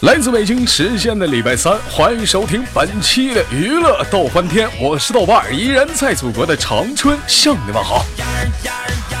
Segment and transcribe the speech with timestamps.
[0.00, 8.02] 来自北京时间的礼拜三，欢迎收听本期的娱乐逗翻天，我是豆瓣，依然在祖国的长春向你问好。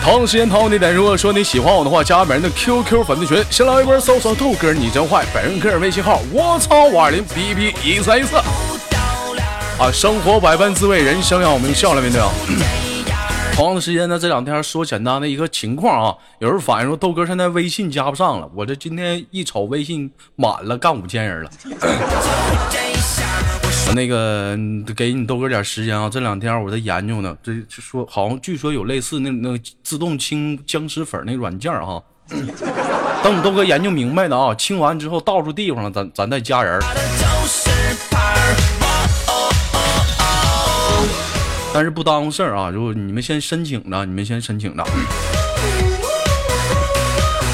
[0.02, 8.36] 同时间同地点，如果说你喜欢我的话，加本人的 QQ 粉丝群，先来一波搜索豆哥你真坏，本人个人微信号我操五二零 B B 一三一四。
[8.36, 12.30] 啊，生活百般滋味，人生要我们笑来面对啊。
[13.60, 18.50] 同样的时间呢，这两天说简单的一个情况啊，有人反映说豆哥现在微信加不上了。
[18.54, 21.50] 我这今天一瞅微信满了，干五千人了。
[23.94, 24.56] 那个
[24.96, 32.02] 给你豆哥点时间啊，这两天我在研究呢，这说好像据说有类似那那自动清僵尸粉那软件哈。
[33.22, 36.80] 等你豆哥研究明白的啊，清完之后到处地方了，咱咱再加人。
[41.72, 42.68] 但是不耽误事儿啊！
[42.68, 44.84] 如果你们先申请着，你们先申请着。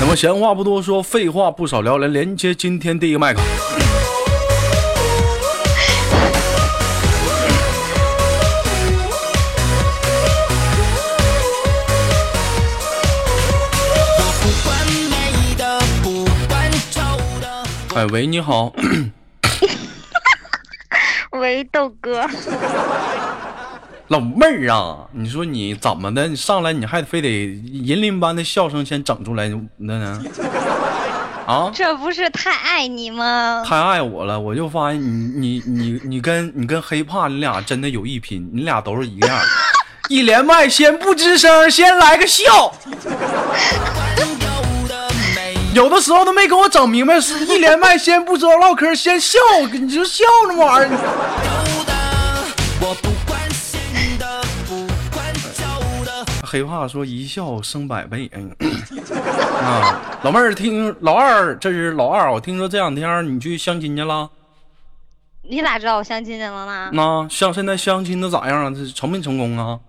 [0.00, 3.41] 那么闲话不多说，废话不少聊，来连接今天第一个麦克。
[17.94, 18.72] 哎喂，你好。
[21.33, 22.27] 喂，豆哥。
[24.08, 26.28] 老妹儿啊，你说你怎么的？
[26.28, 30.22] 你上来你还非得银铃般的笑声先整出来那呢？
[31.44, 33.64] 啊，这不是太爱你吗？
[33.66, 39.38] 太爱我了，我就发现你你你你跟你跟黑怕你俩真的有一拼，你俩都是一个样。
[40.08, 42.72] 一连麦先不吱声，先来个笑。
[45.74, 49.38] 有的时候都没给我整明白，是一连麦先不知道唠嗑，先笑，
[49.72, 50.96] 你就笑那玩意儿。
[56.46, 58.30] 黑怕说一笑生百倍，
[59.60, 64.30] 啊，老妹儿听老二，这是老二，我听说这两天你去相亲去了，
[65.42, 66.90] 你咋知道我相亲去了呢？
[66.92, 68.70] 那相现在相亲的咋样啊？
[68.70, 69.80] 这成没成功啊？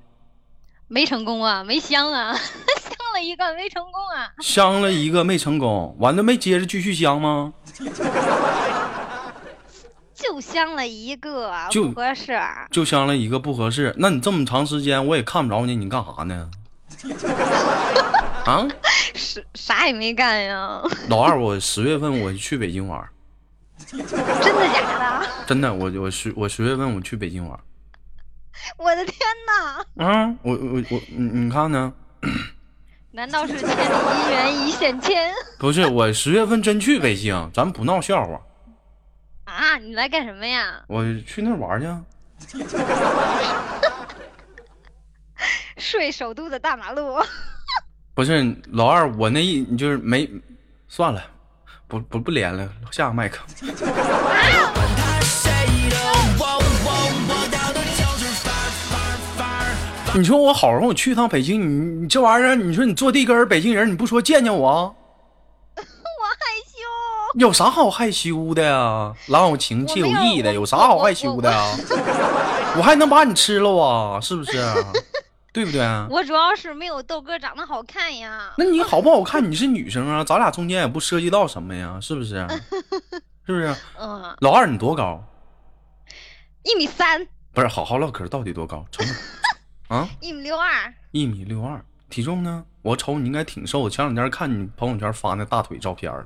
[0.87, 7.53] 没成功啊，没相啊， 相了一个没成功啊，相了一个没成功，完了没接着继续相吗？
[10.37, 12.39] 就相了一个，不合适。
[12.69, 16.47] 就相了一个不合适，那你这么长时间我也看不着你，你干啥呢？
[18.45, 18.67] 啊？
[19.15, 20.79] 啥啥也没干呀。
[21.09, 23.03] 老二，我十月份我去北京玩。
[23.87, 25.27] 真的假的？
[25.47, 27.59] 真的，我我十我十月份我去北京玩。
[28.77, 29.15] 我的天
[29.97, 30.05] 哪！
[30.05, 31.91] 啊，我我我你你看呢？
[33.09, 35.33] 难道是千里姻缘一线牵？
[35.57, 38.39] 不是，我十月份真去北京，咱不闹笑话。
[39.77, 40.81] 啊，你来干什么呀？
[40.87, 41.87] 我去那玩去。
[45.77, 47.19] 睡首都的大马路。
[48.15, 50.27] 不是老二，我那一就是没，
[50.87, 51.23] 算了，
[51.87, 53.45] 不不不连了，下个麦克。
[60.15, 61.65] 你说我好容易我去一趟北京，你
[62.01, 64.95] 你这玩意儿，你说你坐地根北京人，你不说见见我？
[67.37, 69.13] 有啥好害羞的呀？
[69.27, 71.63] 郎有情妾有意的，有啥好害羞的呀？
[72.77, 74.19] 我还能把你吃了啊？
[74.19, 74.51] 是不是？
[75.53, 75.81] 对不对？
[76.09, 78.51] 我主要是没有豆哥长得好看呀。
[78.57, 79.49] 那你好不好看？
[79.51, 82.45] 你是女生啊， 咱俩中间也不涉及到什么呀，是不是？
[83.45, 83.75] 是不是？
[83.99, 84.35] 嗯。
[84.39, 85.23] 老二，你多高？
[86.63, 87.27] 一米三。
[87.53, 88.83] 不是，好好唠嗑，到底多高？
[89.89, 90.07] 啊？
[90.21, 90.93] 一米六二。
[91.11, 92.63] 一米六二，体重呢？
[92.81, 96.23] 我瞅你应该挺瘦，前两天看你朋友圈发那大腿照片了，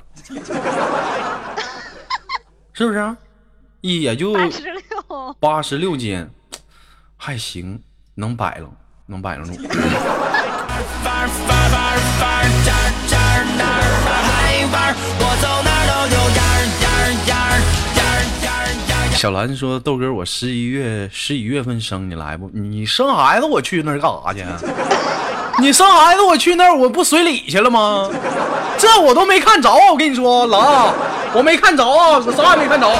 [2.71, 3.15] 是不是？
[3.81, 6.29] 一也就八十六，八十六斤，
[7.17, 7.81] 还行，
[8.13, 8.69] 能摆了，
[9.07, 9.53] 能摆了住。
[19.15, 22.49] 小兰说：“豆哥，我十一月十一月份生，你来不？
[22.51, 24.43] 你生孩子，我去那儿干啥去？”
[25.61, 28.09] 你生孩子，我去那儿，我不随礼去了吗？
[28.79, 29.71] 这我都没看着！
[29.71, 30.91] 我跟你说，狼，
[31.33, 32.89] 我没看着啊，我啥也没看着。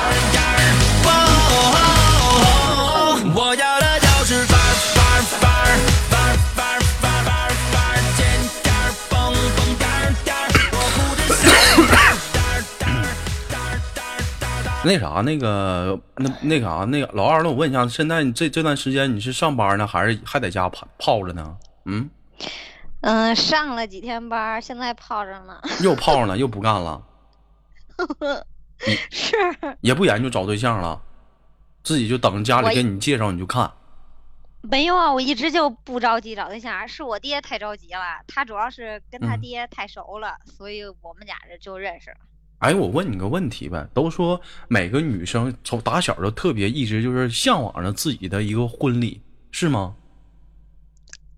[14.83, 21.43] 那啥，那个，那那啥，那个老二，那我问一下，现在你这这段时间你是上班呢，还是还在家泡泡着呢？
[21.85, 22.07] 嗯。
[23.01, 25.59] 嗯，上了几天班，现在泡着呢。
[25.83, 27.03] 又泡呢，又不干了。
[29.09, 29.35] 是。
[29.81, 31.01] 也不研究找对象了，
[31.83, 33.71] 自己就等着家里给你介绍，你就看。
[34.61, 38.21] 没有啊，我一直就不着急找对象，是我爹太着急了。
[38.27, 42.17] 他主要是跟他爹太熟了，所以我们俩人就认识了。
[42.59, 49.19] 哎，我问你个问题呗，都说每个女生从打小就特别一直就是向往着自己的一个婚礼，
[49.51, 49.95] 是吗？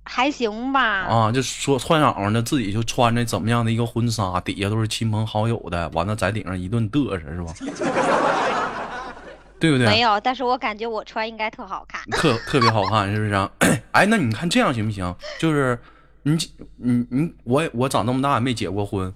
[0.03, 0.81] 还行吧。
[0.81, 7.53] 啊，就说幻想呢自己就穿着怎么样的一个婚纱，底下都是亲朋好友的，完了在顶上一顿嘚瑟，是吧？
[9.59, 9.87] 对不对？
[9.87, 13.49] 没有，但是我感觉我穿应该特好看，特特别好看，是不是？
[13.93, 15.15] 哎，那你看这样行不行？
[15.39, 15.79] 就是
[16.23, 16.37] 你
[16.77, 19.13] 你你我我长那么大也没结过婚。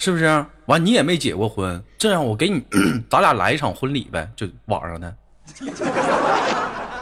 [0.00, 0.44] 是不是？
[0.66, 2.62] 完你也没结过婚，这样我给你，
[3.10, 5.14] 咱俩来一场婚礼呗，就网上的，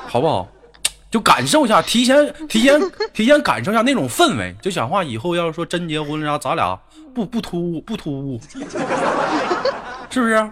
[0.06, 0.48] 好不好？
[1.16, 2.78] 就感受一下，提前 提前
[3.14, 4.54] 提前感受一下那种氛围。
[4.60, 6.78] 就想话以后要是说真结婚了，啥咱俩
[7.14, 8.38] 不不突兀不突兀，
[10.10, 10.50] 是不是？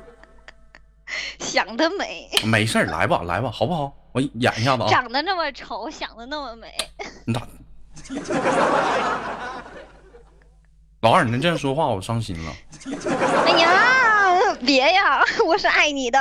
[1.38, 2.30] 想得美。
[2.46, 3.92] 没事来吧来吧，好不好？
[4.12, 4.88] 我演一下子啊。
[4.88, 6.72] 长得那么丑，想的那么美。
[7.26, 7.46] 你咋？
[11.02, 12.52] 老二，你这样说话，我伤心了。
[13.44, 16.18] 哎呀，别呀， 我是爱你的。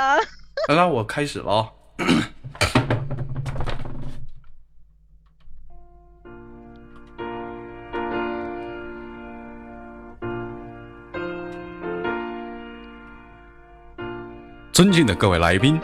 [0.67, 1.71] 来来，我开始了啊。
[14.73, 15.79] 尊敬的各位来宾、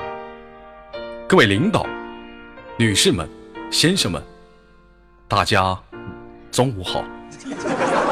[1.28, 1.86] 各位领导、
[2.76, 3.30] 女士们、
[3.70, 4.20] 先生们，
[5.28, 5.78] 大家
[6.52, 7.04] 中午好。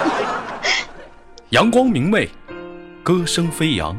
[1.50, 2.30] 阳光明媚，
[3.02, 3.98] 歌声飞扬，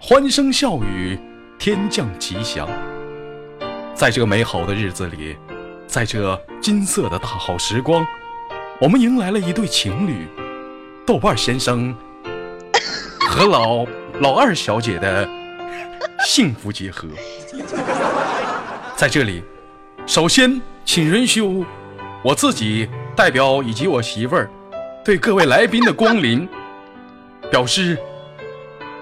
[0.00, 1.18] 欢声笑语，
[1.58, 2.68] 天降吉祥。
[3.92, 5.36] 在这美好的日子里，
[5.88, 8.06] 在这金色的大好时光，
[8.80, 10.28] 我们迎来了一对情侣——
[11.04, 11.92] 豆瓣先生
[13.18, 13.84] 和老
[14.20, 15.28] 老二小姐的
[16.32, 17.08] 幸福结合。
[18.94, 19.42] 在这里，
[20.06, 21.42] 首先请允许
[22.22, 24.48] 我自己代表以及我媳妇儿
[25.04, 26.48] 对各位来宾的光临。
[27.50, 27.98] 表示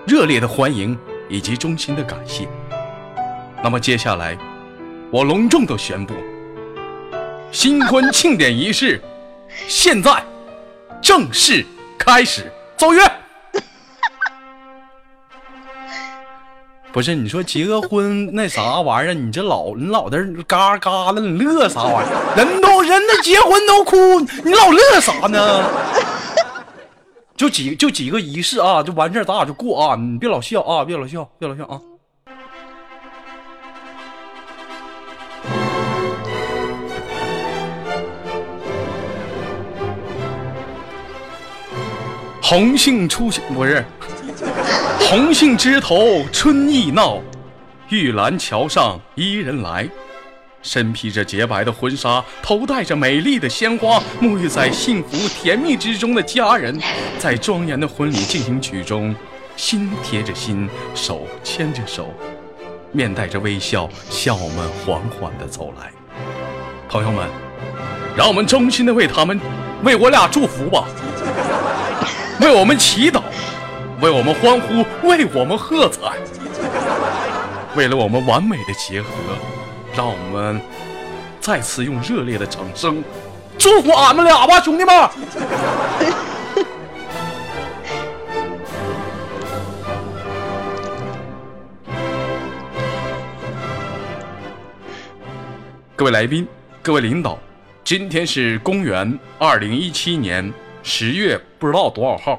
[0.07, 0.99] 热烈的欢迎
[1.29, 2.49] 以及衷心的感谢。
[3.63, 4.35] 那么接下来，
[5.11, 6.15] 我隆重的宣布，
[7.53, 9.03] 新婚庆典仪式
[9.67, 10.25] 现在
[11.03, 11.63] 正式
[11.99, 13.03] 开始，奏乐。
[16.99, 20.19] 不是你说结个婚那啥玩意儿，你这老你老在
[20.49, 22.35] 嘎嘎的，你乐啥玩意儿？
[22.37, 25.63] 人都人都结婚都哭，你老乐啥呢？
[27.37, 29.95] 就几就几个仪式啊，就完事儿，咱俩就过啊！
[29.95, 31.79] 你别老笑啊，别老笑，别老笑啊！
[42.43, 43.85] 红杏出墙不是，
[45.11, 47.19] 红杏枝头春意闹，
[47.89, 49.89] 玉兰桥上伊人来。
[50.61, 56.79] 身披着洁白的婚纱，头戴着美丽的鲜花，沐浴在幸福甜蜜之中的家人，
[57.19, 59.17] 在庄严的婚礼进行曲中，
[59.57, 62.13] 心贴着心，手牵着手，
[62.93, 65.91] 面带着微笑，向我们缓缓地走来。
[66.87, 67.27] 朋友们，
[68.15, 69.41] 让我们衷心的为他们，
[69.85, 70.85] 为我俩祝福吧，
[72.43, 73.23] 为我们祈祷，
[74.01, 76.13] 为我们欢呼，为我们喝彩，
[77.75, 79.09] 为了我们完美的结合。
[79.97, 80.61] 让我们
[81.41, 83.03] 再次用热烈的掌声
[83.59, 84.95] 祝福俺们俩吧，兄弟们！
[95.97, 96.47] 各位来宾，
[96.81, 97.37] 各位领导，
[97.83, 100.53] 今天是公元二零一七年
[100.85, 102.39] 十月不知道多少号，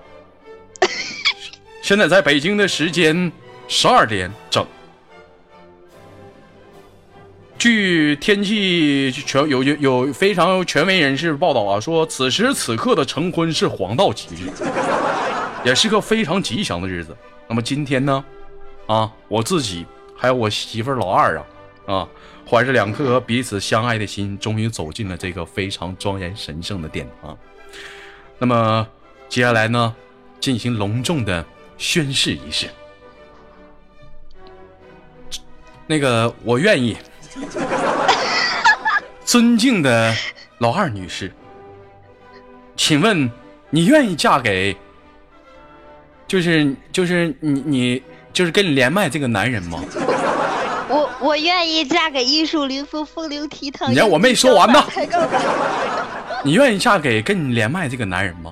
[1.89, 3.31] 现在在北京的时间
[3.67, 4.63] 十二点整。
[7.57, 14.51] 据天气权有有有非常权威人士报道啊，说此时此刻的成婚是黄道吉日，
[15.65, 17.17] 也是个非常吉祥的日子。
[17.47, 18.23] 那么今天呢，
[18.85, 19.83] 啊，我自己
[20.15, 21.45] 还有我媳妇老二啊，
[21.87, 22.07] 啊，
[22.47, 27.35] 怀着两颗彼此相爱的心，终于走进了这个非常庄严神圣的殿堂。
[28.37, 28.87] 那么
[29.27, 29.95] 接下来呢，
[30.39, 31.43] 进行隆重的
[31.79, 32.69] 宣誓仪式。
[35.87, 36.95] 那个，我愿意。
[39.25, 40.13] 尊敬的
[40.57, 41.31] 老二女士，
[42.75, 43.31] 请问
[43.69, 44.75] 你愿意嫁给，
[46.27, 49.83] 就是就是你你就是跟你连麦这个男人吗？
[50.89, 53.87] 我我愿意嫁给玉树临风、风流倜傥。
[53.89, 54.83] 你让我没说完呢。
[56.43, 58.51] 你愿意嫁给跟你连麦这个男人吗？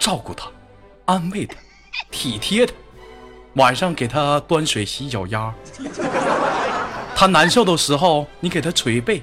[0.00, 0.50] 照顾他，
[1.04, 1.54] 安慰他，
[2.10, 2.72] 体贴他，
[3.54, 5.54] 晚上给他端水洗脚丫。
[7.14, 9.22] 他难受的时候，你给他捶背；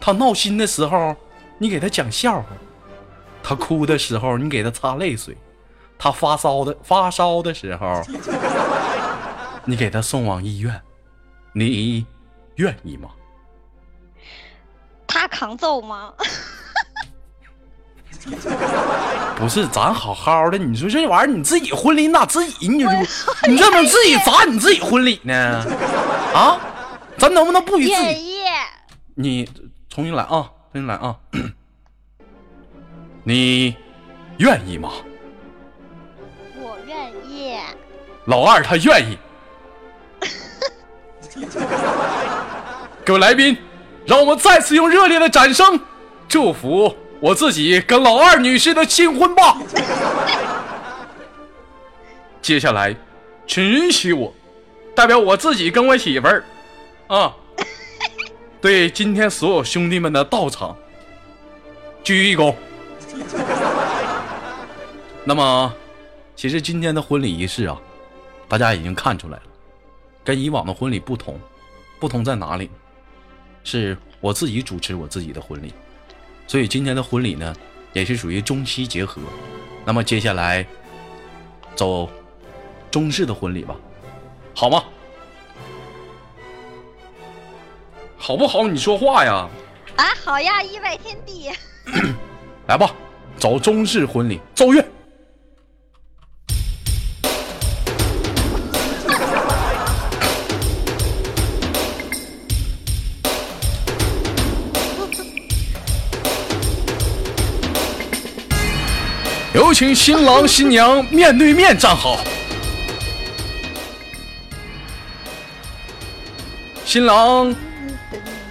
[0.00, 1.16] 他闹心的时候，
[1.58, 2.48] 你给他讲笑话；
[3.42, 5.34] 他哭的时候，你给他擦泪水；
[5.98, 8.02] 他发烧的发烧的时候，
[9.64, 10.80] 你给他送往医院。
[11.56, 12.04] 你
[12.56, 13.10] 愿意吗？
[15.06, 16.12] 他扛揍吗？
[19.36, 22.68] 不是，咱好好的，你说这玩意儿，你自己婚礼你咋自己？
[22.68, 22.88] 你就
[23.48, 25.64] 你这能自己砸你自己婚礼呢？
[26.32, 26.58] 啊，
[27.18, 27.96] 咱能不能不与自己？
[27.96, 28.34] 愿意。
[29.16, 29.48] 你
[29.88, 31.16] 重新来啊，重新来啊！
[33.24, 33.76] 你
[34.38, 34.90] 愿意吗？
[36.56, 37.56] 我愿意。
[38.26, 39.18] 老二他愿意。
[43.04, 43.56] 各位来宾，
[44.06, 45.78] 让我们再次用热烈的掌声
[46.26, 49.56] 祝福我自己跟老二女士的新婚吧。
[52.42, 52.94] 接下来，
[53.46, 54.30] 请允许我
[54.94, 56.44] 代表我自己跟我媳妇儿
[57.06, 57.34] 啊，
[58.60, 60.76] 对今天所有兄弟们的到场
[62.02, 62.54] 鞠一躬。
[65.24, 65.74] 那么，
[66.36, 67.80] 其实今天的婚礼仪式啊，
[68.46, 69.42] 大家已经看出来了，
[70.22, 71.40] 跟以往的婚礼不同，
[71.98, 72.70] 不同在哪里？
[73.64, 75.72] 是我自己主持我自己的婚礼，
[76.46, 77.54] 所以今天的婚礼呢，
[77.92, 79.20] 也是属于中西结合。
[79.84, 80.66] 那么接下来
[81.74, 82.08] 走
[82.90, 83.76] 中式的婚礼吧，
[84.54, 84.84] 好吗？
[88.16, 88.66] 好不好？
[88.66, 89.48] 你说话呀！
[89.96, 91.50] 啊，好呀，一拜天地。
[92.66, 92.94] 来吧，
[93.36, 94.82] 走中式婚礼，奏乐。
[109.54, 112.18] 有请新郎新娘面对面站好。
[116.84, 117.54] 新郎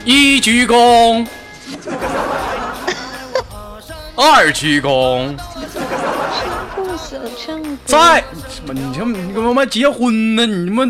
[0.05, 1.27] 一鞠躬，
[4.15, 5.35] 二鞠躬，
[7.85, 8.23] 在
[8.71, 10.45] 你他妈你他妈结婚呢？
[10.45, 10.85] 你他妈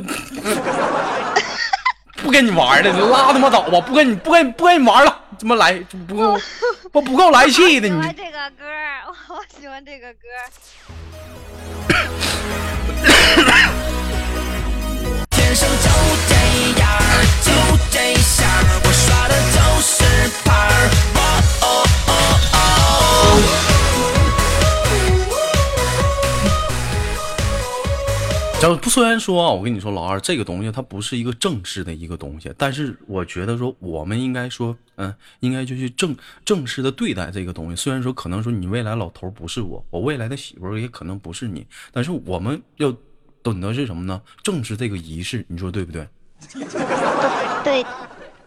[2.21, 3.81] 不跟你玩了，你拉他妈倒吧！
[3.81, 6.39] 不跟你不跟不跟你玩了，怎么来不够
[6.89, 8.07] 不不够来气的你我喜？
[8.07, 8.63] 欢这个歌
[9.09, 10.29] 我好喜欢这个歌。
[15.31, 15.67] 天 生
[28.63, 36.15] 这不虽然说啊，我跟你说，老二这个东西它不是一个正式的一个东西，但是我觉得说我们应该说，嗯，应该就去正
[36.45, 37.75] 正式的对待这个东西。
[37.75, 42.95] 虽然说可能说你未来老头不是我，我未来的媳妇也可能不是你，但是我们要
[43.43, 44.21] 懂得是什么呢？
[44.41, 46.07] 正视这个仪式，你说对不对？
[47.65, 47.85] 对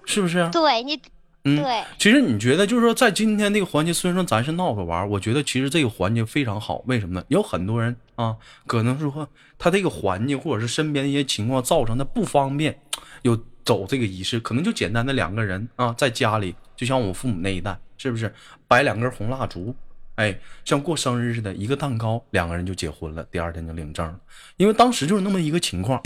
[0.07, 0.49] 是不是啊？
[0.51, 0.99] 对，你
[1.47, 6.83] 嗯，对其实你觉得就是说，在今天这个环节，虽然说咱是闹着玩，我觉得其实这个环节非常好。
[6.87, 7.25] 为什么呢？
[7.29, 8.37] 有很多人啊，
[8.67, 12.77] 可能是说他这个环境或者是身边的一些情况造成他不方便，
[13.23, 18.35] 有走这个仪式，可能就简单的两个人啊，在家里，就像我父母那一代，是不是
[18.67, 19.73] 摆两根红蜡烛？
[20.17, 24.19] 哎，像过生日似的，一个蛋糕，两个人就结婚了，第二天就领证了。
[24.57, 26.01] 因为当时就是那么一个情况。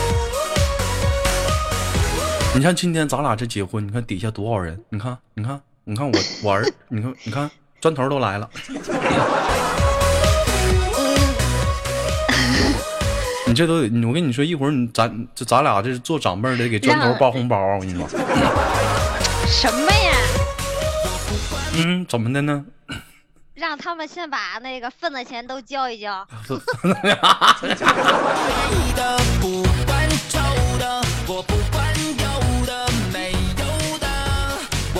[2.53, 4.77] 你像今天咱俩这结婚，你看底下多少人？
[4.89, 6.11] 你看，你看，你看我
[6.43, 8.49] 我儿，你看，你看砖头都来了。
[13.47, 17.75] 你这都得，我跟你说，一会儿你咱这咱俩这是做长辈的，给砖头让包红包啊！
[17.75, 18.05] 我跟你说，
[19.47, 20.11] 什么呀？
[21.77, 22.65] 嗯，怎么的呢？
[23.55, 26.27] 让他们先把那个份子钱都交一交。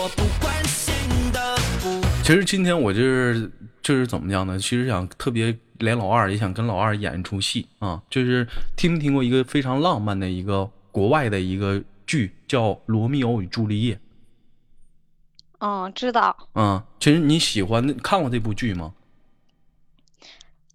[0.01, 0.95] 我不关心
[1.31, 2.01] 的不。
[2.23, 3.51] 其实今天我就是
[3.83, 4.57] 就是怎么样呢？
[4.57, 13.93] 其实想特别连老二也想跟老二演一出戏啊，就是听没听过一个非常浪漫的一个国外的一个剧叫《罗密欧与朱丽叶》
[15.59, 16.35] 嗯，知道。
[16.55, 16.81] 嗯？
[16.99, 18.93] 其实你喜欢看过这部剧吗？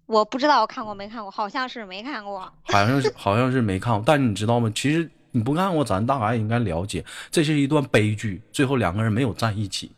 [0.05, 2.49] 我不知道我看过没看过，好像是没看过。
[2.63, 4.71] 好像是好像是没看过，但是你知道吗？
[4.73, 9.91] 其实你不看过，咱大概应该了解，这是一段悲剧，最后两个人没有在一起。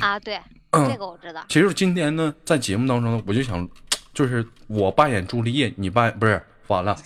[0.00, 0.40] 啊，对，
[0.70, 1.44] 嗯这个我知道。
[1.48, 3.68] 其实今天呢，在节目当中呢，我就想，
[4.14, 6.96] 就是我扮演朱丽叶，你扮不是完了，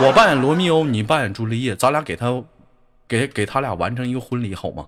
[0.00, 2.42] 我扮演罗密欧，你扮演朱丽叶，咱俩给他
[3.08, 4.86] 给给他俩完成一个婚礼好吗？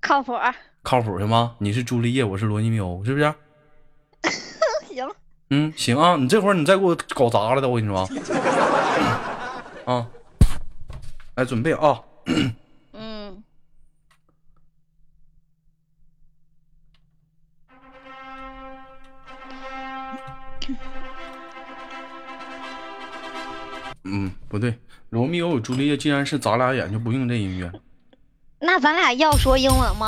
[0.00, 0.34] 靠谱。
[0.82, 1.54] 靠谱行吗？
[1.58, 3.34] 你是朱丽叶，我是罗密欧，是不是？
[4.92, 5.08] 行，
[5.50, 8.06] 嗯，行啊，你这会儿你再给我搞砸了的，我跟你说
[9.84, 10.08] 啊，啊，
[11.34, 12.00] 来准备啊，
[12.92, 13.42] 嗯，
[24.04, 24.78] 嗯，不对，
[25.10, 27.72] 罗密欧与朱丽叶既然是咱俩演，就不用这音乐。
[28.60, 30.06] 那咱俩要说英文吗？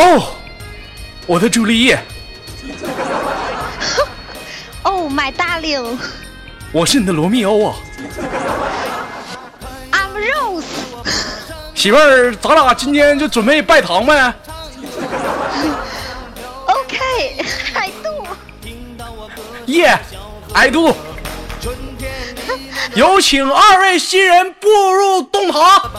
[0.00, 0.32] 哦，
[1.26, 1.98] 我的朱丽叶，
[4.84, 5.98] 哦、my darling,
[6.70, 7.74] 我是你的罗密欧啊
[9.90, 10.62] ，I'm Rose。
[11.74, 14.22] 媳妇儿，咱俩今天就准备拜堂呗。
[16.66, 18.24] OK, I do。
[19.66, 19.98] 耶，
[20.54, 20.94] 爱杜，
[22.94, 25.90] 有请二位新人步入洞堂。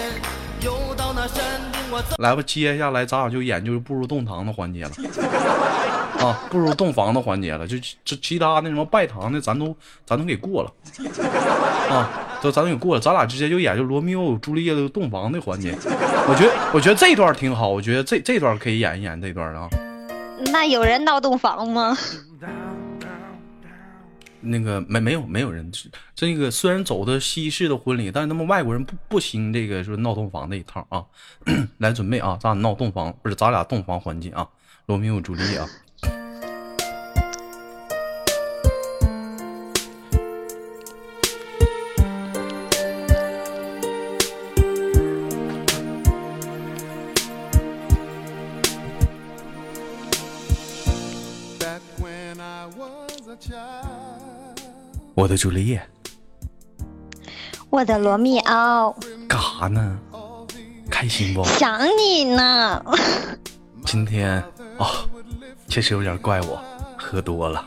[0.60, 2.14] 又到那山顶我走。
[2.18, 4.90] 来吧，接下来咱俩就演就是步入洞堂的环节了。
[6.20, 9.74] 啊，步入洞房的环节了，就这其他那什么拜堂的，咱都
[10.04, 10.70] 咱都给过了。
[11.90, 12.08] 啊，
[12.42, 15.74] 都咱都给过了，咱俩直接就演就罗密欧与朱丽叶的洞房的环节。
[16.28, 19.68] 我觉得我觉得这段挺好，我觉得这这段可以演一演这段啊。
[20.52, 21.96] 那有人闹洞房吗？
[24.42, 25.70] 那个没没有没有人，
[26.14, 31.04] 这个虽然走的西式的婚礼，但是他们外国人不不兴这个说闹洞房这一套啊。
[31.78, 34.48] 来准备啊，咱俩闹洞房不是咱俩洞房环节啊，
[34.86, 35.68] 罗密欧朱丽叶啊。
[55.22, 55.80] 我的朱丽叶
[57.70, 58.96] 我的罗密欧，
[59.28, 59.96] 干啥呢？
[60.90, 61.44] 开心不？
[61.44, 62.84] 想你呢。
[63.86, 64.42] 今天
[64.78, 64.88] 哦，
[65.68, 66.60] 确实有点怪我，
[66.98, 67.64] 喝多了。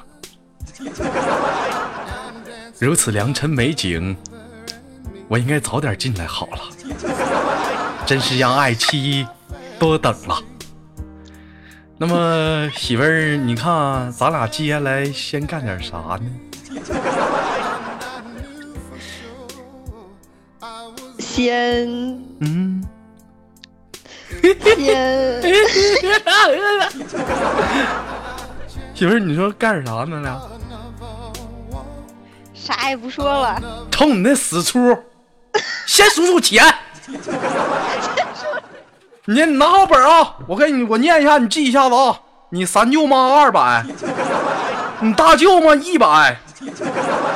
[2.77, 4.17] 如此良辰美景，
[5.29, 6.59] 我应该早点进来好了。
[8.05, 9.25] 真是让爱妻
[9.79, 10.37] 多等了。
[11.97, 16.29] 那么媳妇儿，你看咱俩接下来先干点啥呢？
[21.35, 21.85] 先
[22.39, 22.81] 嗯，
[24.41, 25.41] 先，
[28.93, 30.21] 媳妇儿，你说干点啥呢？
[30.21, 30.41] 俩。
[32.53, 33.61] 啥也不说了。
[33.91, 34.97] 瞅你那死出，
[35.85, 36.63] 先数数钱。
[39.25, 42.17] 你你拿好本啊，我给你我念一下，你记一下子啊。
[42.51, 43.83] 你三舅妈二百，
[45.01, 46.37] 你大舅妈一百，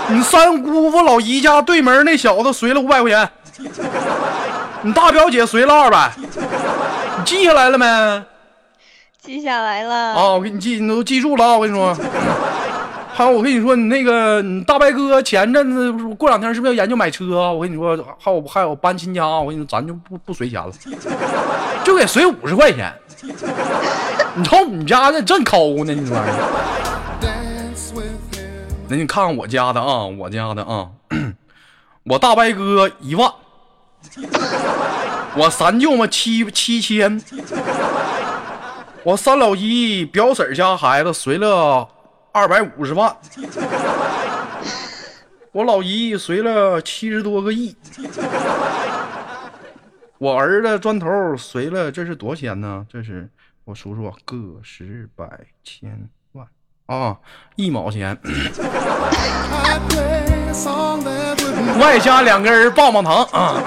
[0.08, 3.30] 你三姑父老姨家对门那小子随了五百块钱，
[4.82, 8.24] 你大表姐随了二百，你记下来了没？
[9.22, 10.14] 记下来了。
[10.14, 11.58] 啊，我给你记，你都记住了啊！
[11.58, 11.94] 我跟你说，
[13.14, 17.52] 还有我跟你说，你那个你大白哥前阵子不是过两天是不是要研究买车啊？
[17.52, 20.72] 我跟你说，还有还有搬亲家，我跟你说，咱就不不随钱了，
[21.84, 22.94] 就给随五十块钱。
[24.36, 26.34] 你瞅你家这真抠呢，你这玩意儿。
[27.22, 28.72] Dance with him.
[28.88, 30.88] 那你看看我家的啊，我家的啊，
[32.06, 33.30] 我大白哥一万，
[35.36, 37.22] 我三舅妈七七千，
[39.04, 41.88] 我三老姨表婶家孩子随了
[42.32, 43.16] 二百五十万，
[45.52, 47.76] 我老姨随了七十多个亿，
[50.18, 52.86] 我儿子砖头随了，这是多少钱呢？
[52.90, 53.30] 这是
[53.66, 55.28] 我数数，个十百
[55.64, 56.10] 千。
[56.90, 57.16] 啊，
[57.56, 58.18] 一毛钱。
[61.80, 63.62] 外加两根棒棒糖啊。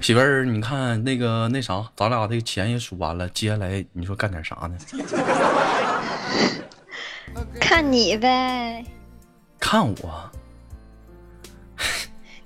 [0.00, 4.78] 媳妇儿，你看那个那啥，咱俩这个钱也数完了，接下来你说干点啥呢？
[7.60, 8.84] 看你呗。
[9.58, 10.30] 看我。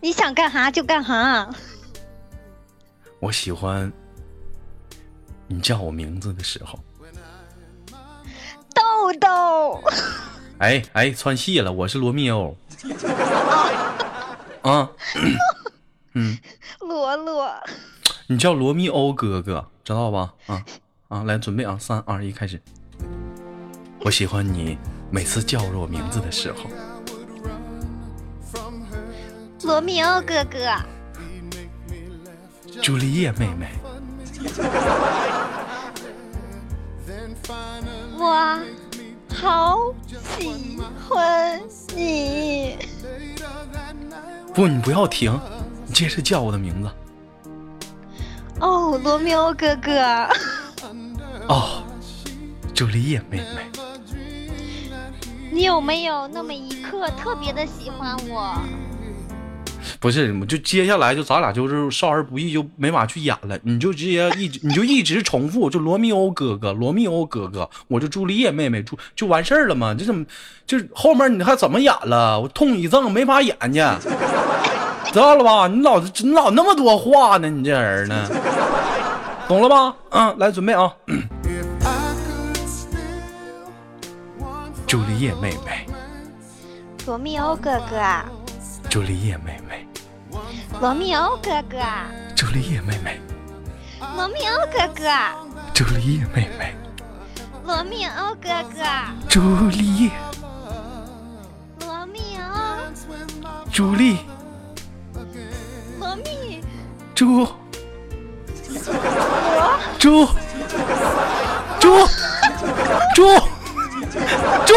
[0.03, 1.49] 你想干啥就干啥。
[3.21, 3.91] 我喜欢
[5.47, 6.77] 你叫我名字的时候。
[8.75, 9.81] 豆豆，
[10.59, 12.57] 哎哎，串戏了，我是罗密欧。
[14.63, 14.91] 啊，
[16.15, 16.37] 嗯
[16.81, 17.55] 罗罗，
[18.27, 20.35] 你叫罗密欧哥哥，知道吧？
[20.47, 20.65] 啊
[21.07, 22.61] 啊，来准备啊，三二一，开始。
[24.01, 24.77] 我喜欢你
[25.13, 26.69] 每次叫着我名字的时候。
[29.73, 30.59] 罗密欧哥哥，
[32.83, 33.69] 朱丽叶妹妹，
[38.19, 38.61] 我
[39.35, 41.59] 好喜欢
[41.97, 42.77] 你。
[44.53, 45.41] 不，你不要停，
[45.87, 46.91] 你接着叫我的名字。
[48.61, 50.29] 哦，罗密欧哥哥，
[51.49, 51.83] 哦，
[52.75, 53.71] 朱丽叶妹妹，
[55.51, 58.55] 你有没有那么一刻特别的喜欢我？
[60.03, 63.57] 不是，我就接下来就咱俩就是少儿不宜，就没法去演了。
[63.63, 69.95] 你就直接一直，你就一直重复，就罗密欧哥哥， 罗密欧哥哥，我就朱丽叶妹妹，就就完事儿了吗？
[69.97, 70.27] 这怎么
[70.67, 72.41] 就是后面你还怎么演了？
[72.41, 73.79] 我痛一怔，没法演去，
[75.13, 75.69] 知道了吧？
[75.69, 78.29] 你老你老那么多话呢，你这人呢？
[79.47, 79.95] 懂了吧？
[80.11, 80.93] 嗯，来准备啊
[84.85, 85.87] 朱丽叶妹妹，
[87.07, 87.97] 罗密欧哥哥，
[88.91, 89.72] 朱丽叶妹妹，
[90.83, 91.79] 罗密欧哥哥，
[92.35, 93.21] 朱丽叶妹妹，
[94.17, 95.05] 罗密欧哥哥，
[95.73, 96.75] 朱丽叶妹妹，
[97.65, 98.83] 罗密欧哥哥，
[99.29, 100.11] 朱丽叶，
[101.87, 102.51] 罗密欧，
[103.71, 104.27] 朱丽，
[106.01, 106.61] 罗密，
[107.15, 107.47] 朱。
[107.47, 107.57] 罗，
[110.01, 110.27] 猪，
[111.79, 112.09] 猪，
[113.15, 113.39] 猪，
[114.67, 114.75] 猪，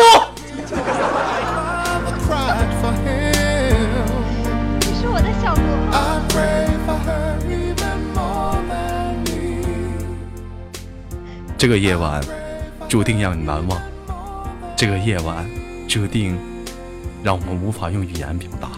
[11.66, 12.24] 这个夜晚
[12.88, 13.82] 注定让你难忘，
[14.78, 15.44] 这个夜晚
[15.88, 16.38] 注定
[17.24, 18.70] 让我们无法用语言表达。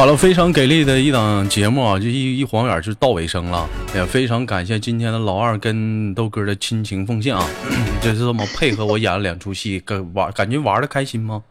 [0.00, 3.68] 好了，非常给力的一档节目啊，就一一晃眼就到尾声了。
[3.94, 7.46] 也非常感谢今天的老二跟豆哥的亲情奉献啊，
[8.00, 11.44] 就是这么配合我演了两出戏，跟玩感觉玩的开心吗？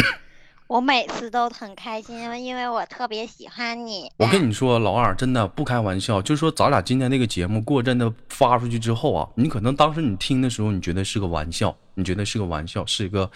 [0.66, 4.10] 我每次都很开心，因为我特别喜欢你。
[4.16, 13.30] 我跟你说，老二真的不开玩笑，就说咱俩今天那个节目过阵的发出去之后啊，你可能当时你听的时候，你觉得是个玩笑，你觉得是个玩笑，是一个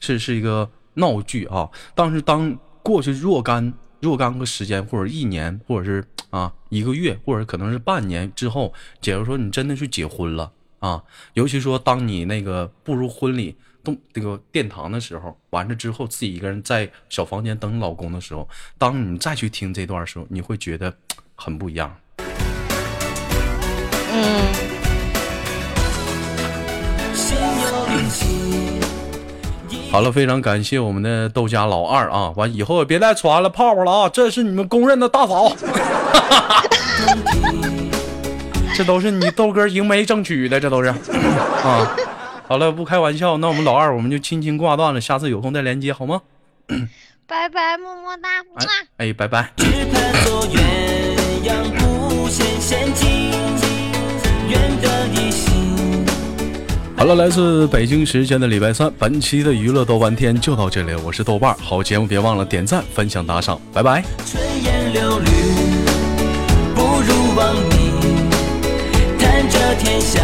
[0.00, 1.68] 是是一个闹剧啊。
[1.94, 20.94] 但是当过去若干若干个时间，或者一年，或者是啊一个月，或者可能是半年之后，假如说你真的去结婚了啊，尤其说当你那个步入婚礼动这个殿堂的时候，完了之后自己一个人在小房间等老公的时候，当你再去听这段的时候，你会觉得
[21.34, 21.96] 很不一样。
[24.12, 24.52] 嗯，
[27.14, 28.93] 心有灵犀。
[29.94, 32.32] 好了，非常感谢我们的豆家老二啊！
[32.34, 34.08] 完以后也别再传了泡泡了啊！
[34.08, 35.52] 这是你们公认的大嫂，
[38.74, 40.98] 这都是你豆哥赢媒争取的，这都是啊。
[42.48, 46.22] 好了，不开玩笑，那我们老二我们就轻轻挂断了，下次有空再连接好吗？
[47.28, 48.50] 拜拜，么么哒，么
[48.96, 49.52] 哎哎，拜拜。
[49.58, 50.58] 只盼做鸳
[51.44, 53.30] 鸯不羡仙境，
[57.04, 64.02] 好了，来自北京时间的礼拜三，本期的娱乐豆瓣天就到这里，我是豆瓣，好节目别忘了点赞、分享、打赏，拜拜。
[64.24, 65.26] 春烟柳绿，
[66.74, 67.92] 不如望你。
[69.18, 70.22] 看这天下，